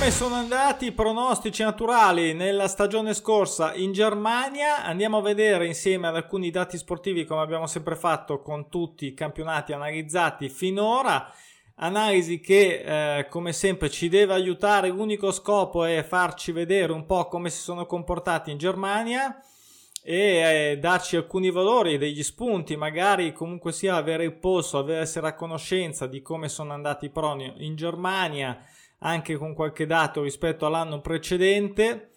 [0.00, 4.82] Come sono andati i pronostici naturali nella stagione scorsa in Germania?
[4.82, 9.12] Andiamo a vedere insieme ad alcuni dati sportivi come abbiamo sempre fatto con tutti i
[9.12, 11.30] campionati analizzati finora.
[11.74, 17.28] Analisi che eh, come sempre ci deve aiutare, l'unico scopo è farci vedere un po'
[17.28, 19.38] come si sono comportati in Germania
[20.02, 25.26] e eh, darci alcuni valori, degli spunti, magari comunque sia avere il polso, avere essere
[25.28, 28.64] a conoscenza di come sono andati i proni in Germania,
[29.00, 32.10] anche con qualche dato rispetto all'anno precedente.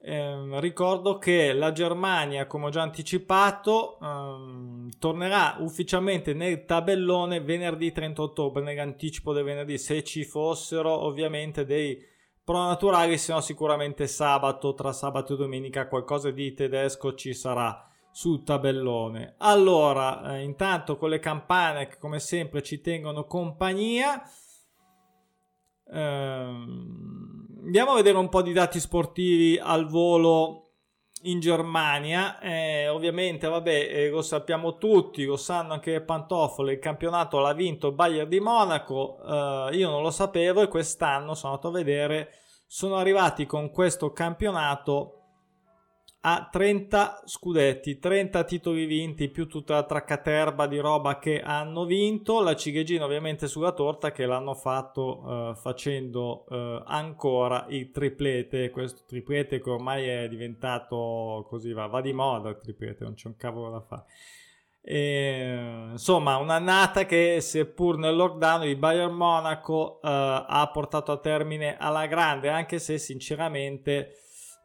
[0.00, 7.90] Eh, ricordo che la Germania, come ho già anticipato, ehm, tornerà ufficialmente nel tabellone venerdì
[7.90, 12.00] 30 ottobre, nell'anticipo del venerdì, se ci fossero ovviamente dei
[12.44, 17.84] pro naturali, se no sicuramente sabato, tra sabato e domenica qualcosa di tedesco ci sarà
[18.10, 19.34] sul tabellone.
[19.38, 24.22] Allora, eh, intanto con le campane che come sempre ci tengono compagnia,
[25.92, 30.68] ehm, andiamo a vedere un po' di dati sportivi al volo
[31.22, 32.38] in Germania.
[32.40, 36.74] Eh, ovviamente, vabbè, eh, lo sappiamo tutti, lo sanno anche le pantofole.
[36.74, 39.18] Il campionato l'ha vinto il Bayern di Monaco.
[39.22, 42.32] Eh, io non lo sapevo e quest'anno sono andato a vedere.
[42.66, 45.17] Sono arrivati con questo campionato
[46.30, 52.42] a 30 scudetti, 30 titoli vinti più tutta la traccaterba di roba che hanno vinto,
[52.42, 59.04] la ciliegina ovviamente sulla torta che l'hanno fatto uh, facendo uh, ancora il triplete, questo
[59.06, 63.36] triplete che ormai è diventato così, va, va di moda il triplete, non c'è un
[63.36, 64.04] cavolo da fare.
[64.82, 71.78] E, insomma, un'annata che seppur nel lockdown il Bayern Monaco uh, ha portato a termine
[71.78, 74.12] alla grande, anche se sinceramente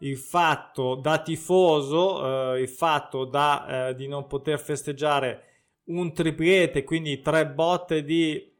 [0.04, 5.44] il fatto da tifoso, eh, il fatto da, eh, di non poter festeggiare
[5.86, 8.52] un triplete, quindi tre botte di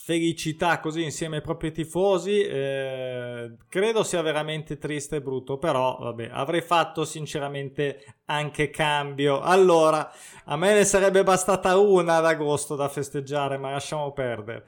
[0.00, 6.30] felicità così insieme ai propri tifosi, eh, credo sia veramente triste e brutto, però vabbè,
[6.32, 9.40] avrei fatto sinceramente anche cambio.
[9.40, 10.10] Allora,
[10.44, 14.66] a me ne sarebbe bastata una ad agosto da festeggiare, ma lasciamo perdere.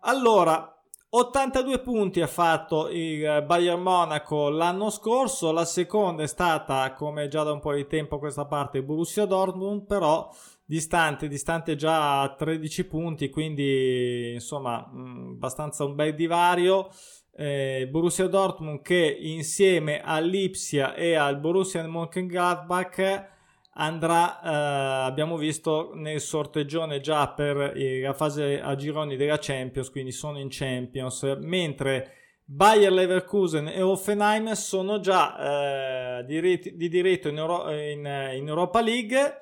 [0.00, 0.73] Allora,
[1.16, 7.44] 82 punti ha fatto il Bayern Monaco l'anno scorso, la seconda è stata, come già
[7.44, 10.28] da un po' di tempo a questa parte, il Borussia Dortmund, però
[10.64, 16.90] distante, distante già a 13 punti, quindi insomma mm, abbastanza un bel divario.
[17.36, 23.33] Eh, Borussia Dortmund che insieme all'Ipsia e al Borussia Mönchengladbach
[23.74, 30.12] andrà, eh, abbiamo visto nel sorteggione già per la fase a gironi della Champions, quindi
[30.12, 32.12] sono in Champions, mentre
[32.46, 38.00] Bayer Leverkusen e Offenheim sono già eh, di, di, diritto in, Euro, in,
[38.34, 39.40] in, Europa League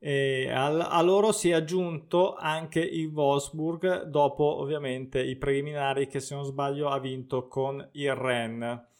[0.00, 6.34] e a loro si è aggiunto anche il Wolfsburg dopo ovviamente i preliminari che se
[6.34, 8.90] non sbaglio ha vinto con il Rennes.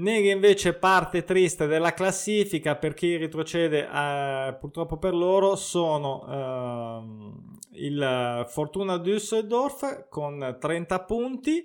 [0.00, 7.84] Nega invece parte triste della classifica per chi retrocede eh, purtroppo per loro sono eh,
[7.84, 11.62] il Fortuna Düsseldorf con 30 punti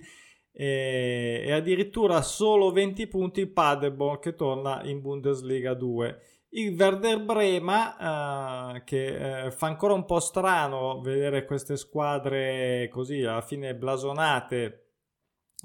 [0.51, 6.19] e, e, addirittura solo 20 punti il Paderborn che torna in Bundesliga 2
[6.49, 13.23] il Werder Brema eh, che eh, fa ancora un po' strano vedere queste squadre così
[13.23, 14.84] alla fine blasonate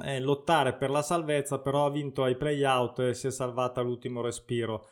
[0.03, 4.21] eh, lottare per la salvezza, però ha vinto ai playout e si è salvata all'ultimo
[4.21, 4.88] respiro.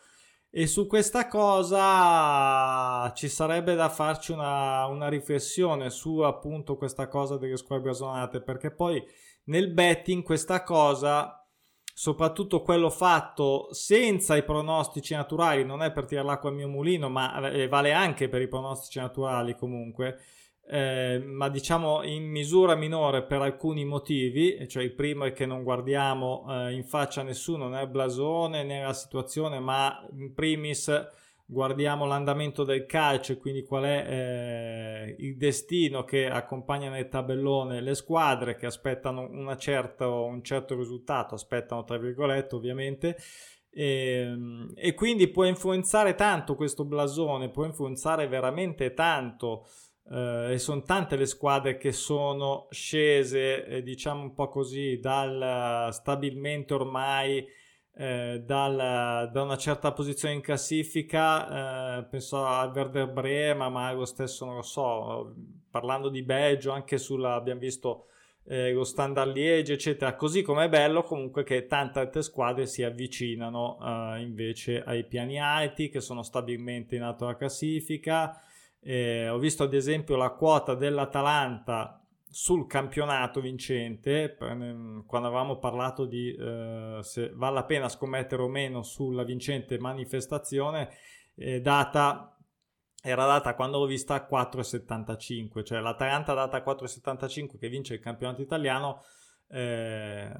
[0.50, 7.36] E su questa cosa ci sarebbe da farci una, una riflessione su appunto questa cosa
[7.36, 9.02] delle squadre blasonate, perché poi
[9.44, 11.46] nel betting questa cosa,
[11.92, 17.10] soprattutto quello fatto senza i pronostici naturali, non è per tirare l'acqua al mio mulino,
[17.10, 20.18] ma eh, vale anche per i pronostici naturali comunque
[20.70, 25.62] eh, ma diciamo in misura minore per alcuni motivi, cioè il primo è che non
[25.62, 30.92] guardiamo eh, in faccia a nessuno né il blasone né la situazione, ma in primis
[31.46, 37.94] guardiamo l'andamento del calcio quindi qual è eh, il destino che accompagna nel tabellone le
[37.94, 43.16] squadre che aspettano certo, un certo risultato, aspettano tra virgolette ovviamente,
[43.70, 49.66] e, ehm, e, quindi può influenzare tanto questo blasone, può influenzare veramente tanto
[50.10, 55.92] Uh, e sono tante le squadre che sono scese, eh, diciamo un po' così, dal,
[55.92, 57.46] stabilmente ormai
[57.94, 61.98] eh, dal, da una certa posizione in classifica.
[61.98, 65.34] Eh, penso al Werder Brema, ma lo stesso non lo so.
[65.70, 68.06] Parlando di Belgio, anche sulla abbiamo visto
[68.46, 70.14] eh, lo Standard Liege, eccetera.
[70.14, 75.40] Così come è bello comunque che tante altre squadre si avvicinano eh, invece ai piani
[75.40, 78.40] alti, che sono stabilmente in alto alla classifica.
[78.80, 81.98] Eh, ho visto ad esempio la quota dell'Atalanta
[82.30, 88.82] sul campionato vincente, quando avevamo parlato di eh, se vale la pena scommettere o meno
[88.82, 90.90] sulla vincente manifestazione,
[91.34, 92.36] eh, data,
[93.02, 98.00] era data quando l'ho vista a 4,75, cioè l'Atalanta data a 4,75 che vince il
[98.00, 99.02] campionato italiano.
[99.50, 100.30] Eh,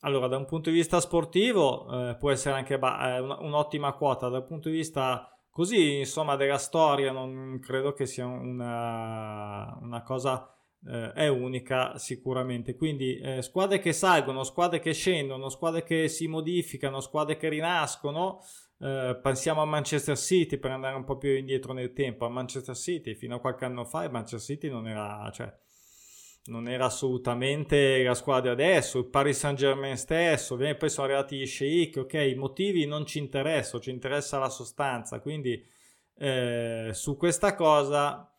[0.00, 4.28] allora, da un punto di vista sportivo, eh, può essere anche ba- eh, un'ottima quota,
[4.28, 10.54] dal punto di vista così, insomma, della storia, non credo che sia una, una cosa
[10.86, 12.76] eh, è unica sicuramente.
[12.76, 18.40] Quindi eh, squadre che salgono, squadre che scendono, squadre che si modificano, squadre che rinascono.
[18.78, 22.26] Eh, pensiamo a Manchester City per andare un po' più indietro nel tempo.
[22.26, 25.50] A Manchester City fino a qualche anno fa il Manchester City non era, cioè,
[26.46, 28.98] non era assolutamente la squadra adesso.
[28.98, 31.96] Il Paris Saint Germain stesso, poi sono arrivati gli Sheikh.
[31.98, 35.20] Ok, i motivi non ci interessano, ci interessa la sostanza.
[35.20, 35.64] Quindi
[36.18, 38.30] eh, su questa cosa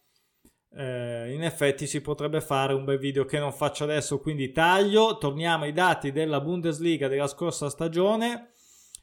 [0.74, 5.18] eh, in effetti si potrebbe fare un bel video che non faccio adesso, quindi taglio.
[5.18, 8.52] Torniamo ai dati della Bundesliga della scorsa stagione.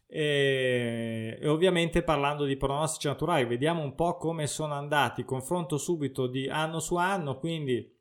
[0.07, 5.25] E, e, ovviamente parlando di pronostici naturali, vediamo un po' come sono andati.
[5.25, 7.94] Confronto subito di anno su anno, quindi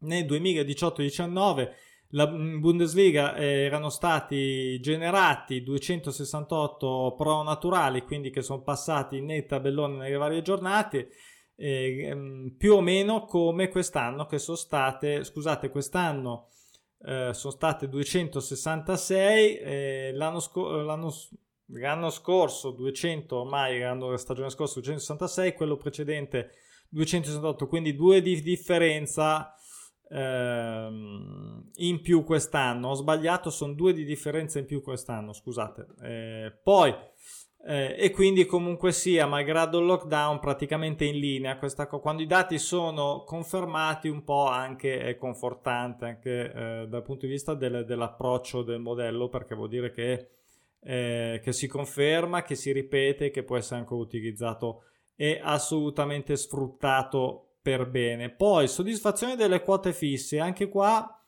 [0.00, 1.70] nel 2018-19
[2.14, 9.96] la Bundesliga eh, erano stati generati 268 pro naturali, quindi che sono passati nel tabellone
[9.96, 11.10] nelle varie giornate
[11.54, 16.48] eh, più o meno come quest'anno che sono state, scusate, quest'anno
[17.04, 21.14] eh, sono state 266, eh, l'anno, sco- l'anno,
[21.66, 26.50] l'anno, scorso 200, ormai l'anno, la stagione scorsa 266, quello precedente
[26.88, 29.54] 268, quindi due di differenza
[30.10, 32.88] ehm, in più quest'anno.
[32.88, 35.86] Ho sbagliato, sono due di differenza in più quest'anno, scusate.
[36.02, 36.94] Eh, poi
[37.62, 41.58] eh, e quindi comunque sia, malgrado il lockdown, praticamente in linea.
[41.58, 47.26] Questa quando i dati sono confermati, un po' anche è confortante anche eh, dal punto
[47.26, 50.28] di vista del, dell'approccio del modello, perché vuol dire che,
[50.80, 54.84] eh, che si conferma, che si ripete, che può essere anche utilizzato
[55.14, 58.30] e assolutamente sfruttato per bene.
[58.30, 61.20] Poi soddisfazione delle quote fisse, anche qua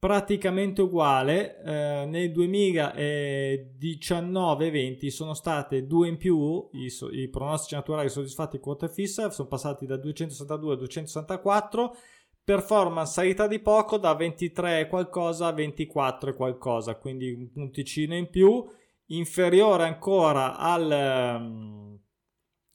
[0.00, 1.62] praticamente uguale.
[1.62, 9.28] Eh, nel 2019-20 sono state due in più i, i pronostici naturali soddisfatti quote fissa,
[9.30, 11.96] sono passati da 262 a 264.
[12.42, 18.16] Performance salita di poco da 23 e qualcosa a 24 e qualcosa, quindi un punticino
[18.16, 18.64] in più,
[19.08, 21.99] inferiore ancora al, um,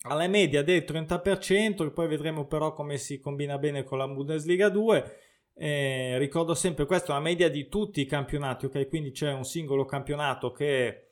[0.07, 4.69] alla media del 30%, che poi vedremo però come si combina bene con la Bundesliga
[4.69, 5.23] 2
[5.57, 8.89] eh, ricordo sempre, questa è una media di tutti i campionati, ok?
[8.89, 11.11] Quindi c'è un singolo campionato che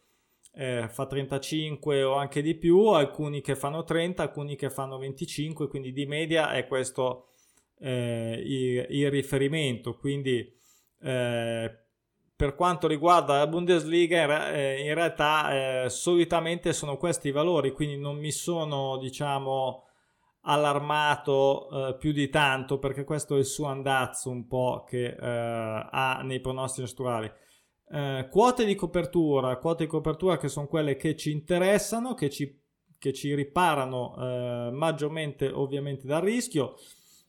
[0.56, 5.70] eh, fa 35 o anche di più, alcuni che fanno 30, alcuni che fanno 25,
[5.70, 7.30] quindi di media è questo
[7.80, 9.96] eh, il, il, riferimento.
[9.96, 10.54] Quindi
[11.02, 11.83] eh,
[12.44, 17.72] per quanto riguarda la Bundesliga, in, eh, in realtà eh, solitamente sono questi i valori,
[17.72, 19.86] quindi non mi sono, diciamo,
[20.42, 25.18] allarmato eh, più di tanto perché questo è il suo andazzo un po' che eh,
[25.18, 27.32] ha nei pronostici naturali.
[27.90, 32.62] Eh, quote di copertura, quote di copertura che sono quelle che ci interessano, che ci,
[33.00, 36.76] che ci riparano eh, maggiormente ovviamente dal rischio.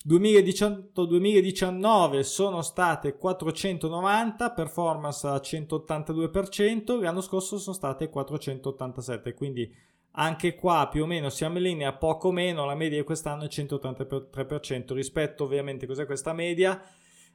[0.06, 9.74] 2018-2019 sono state 490, performance a 182%, l'anno scorso sono state 487, quindi
[10.16, 13.48] anche qua più o meno siamo in linea, poco meno, la media di quest'anno è
[13.48, 16.78] 183% rispetto ovviamente cos'è questa media?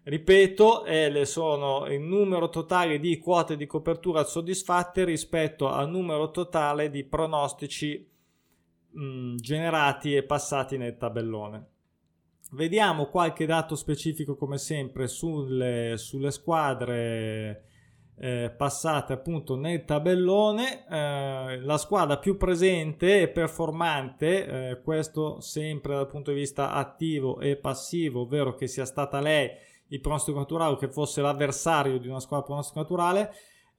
[0.01, 6.89] Ripeto, eh, sono il numero totale di quote di copertura soddisfatte rispetto al numero totale
[6.89, 8.07] di pronostici
[8.91, 11.67] mh, generati e passati nel tabellone.
[12.51, 17.63] Vediamo qualche dato specifico come sempre sulle, sulle squadre
[18.17, 20.87] eh, passate appunto nel tabellone.
[20.89, 27.39] Eh, la squadra più presente e performante eh, questo sempre dal punto di vista attivo
[27.39, 29.49] e passivo ovvero che sia stata lei
[29.89, 33.31] il pronostico naturale o che fosse l'avversario di una squadra pronostico naturale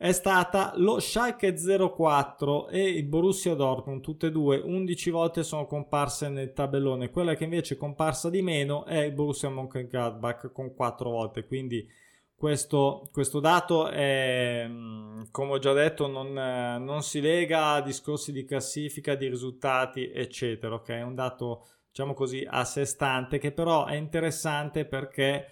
[0.02, 5.66] è stata lo Schalke 04 e il Borussia Dortmund tutte e due 11 volte sono
[5.66, 10.75] comparse nel tabellone quella che invece è comparsa di meno è il Borussia Mönchengladbach con
[10.75, 11.87] 4 volte quindi
[12.35, 18.33] questo, questo, dato è, mm, come ho già detto, non, non, si lega a discorsi
[18.33, 20.76] di classifica, di risultati, eccetera.
[20.76, 25.49] Ok, è un dato, diciamo così, a sé stante, che però è interessante perché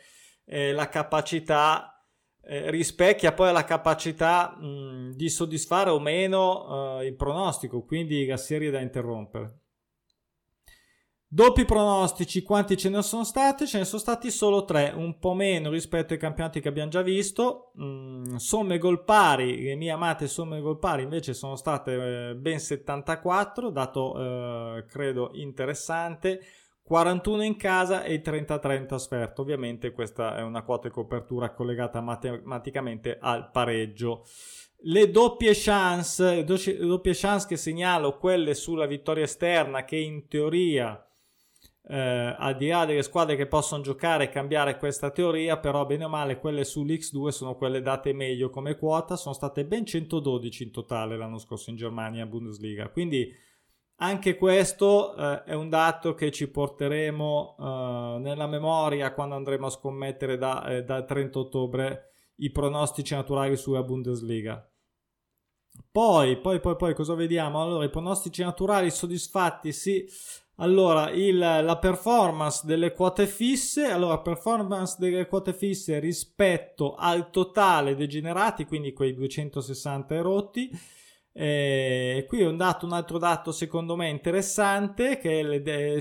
[0.46, 1.97] eh, la capacità
[2.48, 8.38] eh, rispecchia poi la capacità mh, di soddisfare o meno eh, il pronostico, quindi la
[8.38, 9.58] serie da interrompere.
[11.30, 13.66] Doppi pronostici, quanti ce ne sono stati?
[13.66, 17.02] Ce ne sono stati solo tre, un po' meno rispetto ai campionati che abbiamo già
[17.02, 17.72] visto.
[17.82, 22.58] Mm, somme gol pari, le mie amate somme gol pari invece sono state eh, ben
[22.58, 24.18] 74, dato
[24.78, 26.40] eh, credo interessante.
[26.88, 29.42] 41 in casa e 33 in trasferta.
[29.42, 34.24] Ovviamente questa è una quota di copertura collegata matematicamente al pareggio.
[34.84, 41.06] Le doppie chance, le doppie chance che segnalo, quelle sulla vittoria esterna che in teoria
[41.90, 46.04] eh, al di là delle squadre che possono giocare e cambiare questa teoria, però bene
[46.04, 50.70] o male quelle sull'X2 sono quelle date meglio come quota, sono state ben 112 in
[50.70, 53.30] totale l'anno scorso in Germania Bundesliga, quindi
[54.00, 59.70] anche questo eh, è un dato che ci porteremo eh, nella memoria quando andremo a
[59.70, 64.64] scommettere da, eh, dal 30 ottobre i pronostici naturali sulla Bundesliga.
[65.90, 67.60] Poi, poi, poi, poi, cosa vediamo?
[67.60, 70.06] Allora, i pronostici naturali soddisfatti, sì.
[70.56, 77.94] Allora, il, la performance delle quote fisse, allora, performance delle quote fisse rispetto al totale
[77.94, 80.70] dei generati, quindi quei 260 erotti.
[81.40, 86.00] Eh, qui è un dato, un altro dato secondo me interessante, che le, le,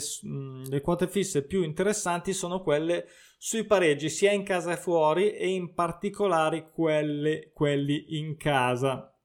[0.68, 3.06] le quote fisse più interessanti sono quelle
[3.38, 9.16] sui pareggi, sia in casa e fuori, e in particolare quelle, quelli in casa.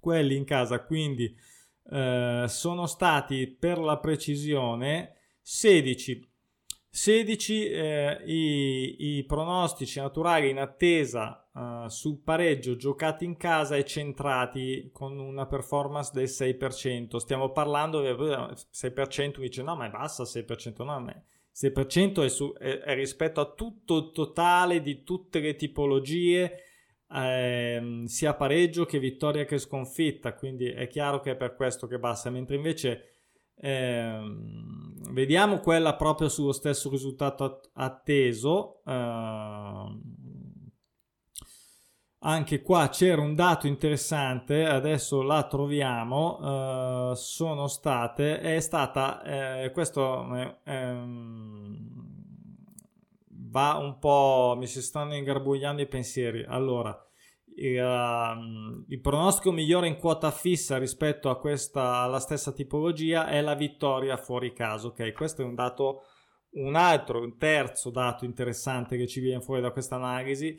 [0.00, 1.32] Quelli in casa, quindi
[1.92, 6.28] eh, sono stati per la precisione 16.
[6.90, 13.84] 16 eh, i, i, pronostici naturali in attesa eh, sul pareggio giocati in casa e
[13.84, 17.16] centrati con una performance del 6%.
[17.16, 21.22] Stiamo parlando del 6%, dice no ma è bassa 6%, no ma è
[21.54, 26.58] 6% è, su, è, è rispetto a tutto il totale di tutte le tipologie
[27.08, 32.00] ehm, sia pareggio che vittoria che sconfitta, quindi è chiaro che è per questo che
[32.00, 33.12] basta, mentre invece
[33.60, 38.82] ehm, vediamo quella proprio sullo stesso risultato atteso.
[38.84, 40.23] Ehm,
[42.26, 49.22] anche qua c'era un dato interessante, adesso la troviamo, eh, sono state, è stata,
[49.62, 51.02] eh, questo eh,
[53.28, 56.42] va un po', mi si stanno ingarbugliando i pensieri.
[56.48, 56.98] Allora,
[57.56, 63.42] il, uh, il, pronostico migliore in quota fissa rispetto a questa, alla stessa tipologia è
[63.42, 64.88] la vittoria fuori caso.
[64.88, 66.04] Ok, questo è un dato,
[66.52, 70.58] un altro, un terzo dato interessante che ci viene fuori da questa analisi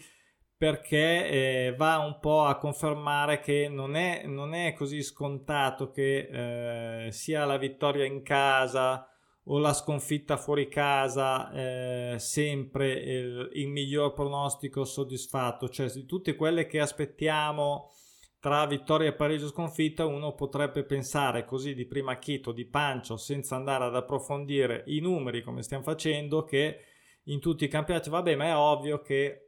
[0.66, 1.30] perché
[1.68, 7.12] eh, va un po' a confermare che non è, non è così scontato che eh,
[7.12, 9.08] sia la vittoria in casa
[9.44, 16.36] o la sconfitta fuori casa eh, sempre il, il, miglior pronostico soddisfatto, cioè di tutte
[16.36, 17.92] quelle che aspettiamo
[18.40, 23.56] tra vittoria e pareggio sconfitta, uno potrebbe pensare così di prima acchito, di pancio, senza
[23.56, 26.80] andare ad approfondire i numeri come stiamo facendo, che
[27.26, 29.45] in tutti i campionati, vabbè, ma è ovvio che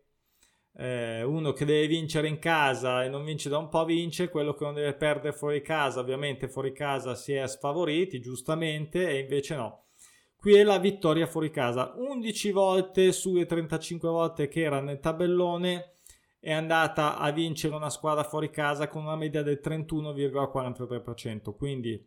[0.77, 4.53] eh, uno che deve vincere in casa e non vince da un po' vince, quello
[4.53, 9.55] che non deve perdere fuori casa, ovviamente fuori casa si è sfavoriti, giustamente, e invece
[9.55, 9.81] no
[10.37, 11.93] Qui è la vittoria fuori casa.
[11.97, 15.95] 11 volte sulle 35 volte che era nel tabellone
[16.39, 21.55] è andata a vincere una squadra fuori casa con una media del 31,43%.
[21.55, 22.01] Quindi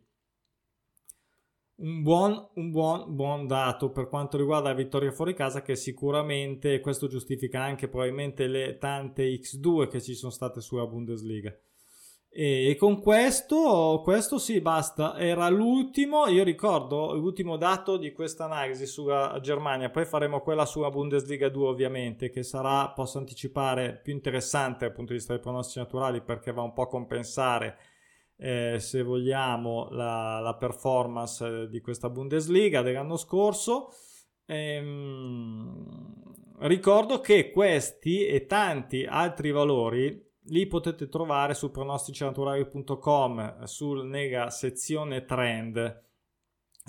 [1.81, 6.79] un buon, un buon, buon dato per quanto riguarda la vittoria fuori casa che sicuramente
[6.79, 11.55] questo giustifica anche probabilmente le tante X2 che ci sono state sulla Bundesliga.
[12.33, 15.17] E con questo, questo sì, basta.
[15.17, 20.89] Era l'ultimo, io ricordo l'ultimo dato di questa analisi sulla Germania, poi faremo quella sulla
[20.89, 25.79] Bundesliga 2 ovviamente, che sarà, posso anticipare, più interessante dal punto di vista dei pronostici
[25.79, 27.77] naturali perché va un po' a compensare,
[28.43, 33.89] eh, se vogliamo, la, la, performance di questa Bundesliga dell'anno scorso.
[34.47, 36.23] Ehm,
[36.61, 45.23] ricordo che questi e tanti altri valori li potete trovare su pronosticinaturali.com sul nella sezione
[45.23, 46.09] trend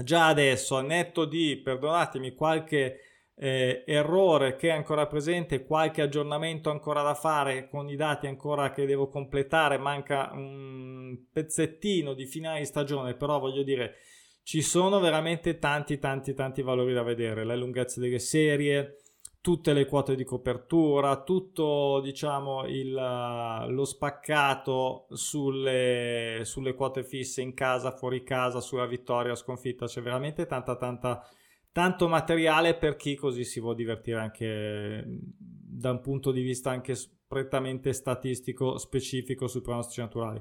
[0.02, 2.98] già adesso a netto di perdonatemi qualche
[3.34, 8.70] eh, errore che è ancora presente qualche aggiornamento ancora da fare con i dati ancora
[8.70, 13.96] che devo completare manca un pezzettino di finale di stagione però voglio dire
[14.42, 17.44] ci sono veramente tanti tanti tanti valori da vedere.
[17.44, 18.96] La lunghezza delle serie
[19.42, 27.52] tutte le quote di copertura, tutto diciamo il, lo spaccato sulle, sulle quote fisse in
[27.52, 31.28] casa, fuori casa, sulla vittoria, sconfitta, c'è veramente tanta tanta
[31.72, 36.94] tanto materiale per chi così si può divertire anche da un punto di vista anche
[37.26, 40.40] prettamente statistico specifico sui pronostici naturali.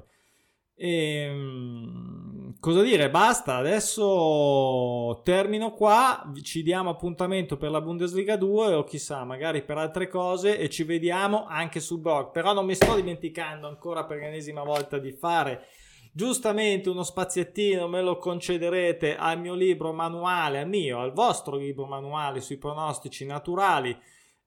[0.74, 3.10] E, ehm, cosa dire?
[3.10, 9.78] Basta, adesso termino qua, ci diamo appuntamento per la Bundesliga 2 o chissà, magari per
[9.78, 12.30] altre cose e ci vediamo anche sul blog.
[12.30, 15.66] Però non mi sto dimenticando ancora per l'ennesima volta di fare
[16.12, 21.86] giustamente uno spaziettino me lo concederete al mio libro manuale, al mio, al vostro libro
[21.86, 23.98] manuale sui pronostici naturali.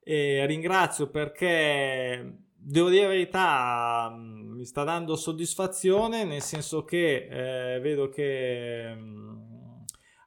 [0.01, 7.79] E ringrazio perché devo dire la verità, mi sta dando soddisfazione, nel senso che eh,
[7.79, 9.36] vedo che mm,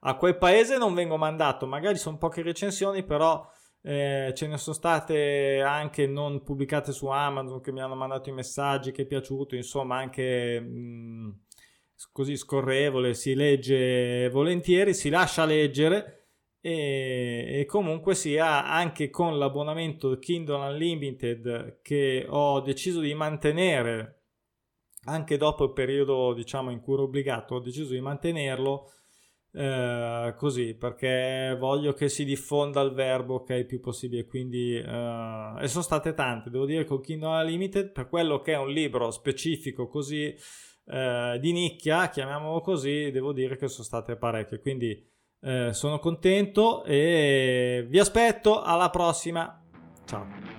[0.01, 3.49] a quel paese non vengo mandato, magari sono poche recensioni, però
[3.89, 8.35] eh, ce ne sono state anche non pubblicate su Amazon che mi hanno mandato i
[8.35, 11.31] messaggi che è piaciuto, insomma anche mh, mm,
[12.13, 16.27] così scorrevole, si legge volentieri, si lascia leggere
[16.61, 24.25] e, e, comunque sia anche con l'abbonamento Kindle Unlimited che ho deciso di mantenere
[25.05, 28.93] anche dopo il periodo diciamo in cui ero obbligato ho deciso di mantenerlo
[29.53, 35.55] eh, così perché voglio che si diffonda il verbo è il più possibile quindi eh,
[35.61, 39.11] e sono state tante devo dire con Kindle Unlimited per quello che è un libro
[39.11, 40.35] specifico così
[40.87, 46.85] eh, di nicchia chiamiamolo così devo dire che sono state parecchie quindi eh, sono contento
[46.85, 49.63] e vi aspetto alla prossima.
[50.05, 50.58] Ciao.